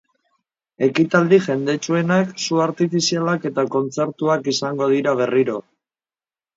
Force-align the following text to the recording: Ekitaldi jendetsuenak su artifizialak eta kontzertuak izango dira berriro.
Ekitaldi 0.87 1.39
jendetsuenak 1.49 2.33
su 2.47 2.63
artifizialak 2.65 3.47
eta 3.53 3.69
kontzertuak 3.79 4.53
izango 4.57 4.93
dira 4.99 5.19
berriro. 5.25 5.65